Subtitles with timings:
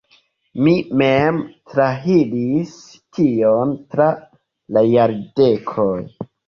[0.67, 0.71] Mi
[1.01, 1.37] mem
[1.73, 2.73] trairis
[3.19, 4.11] tion tra
[4.77, 5.93] la jardekoj.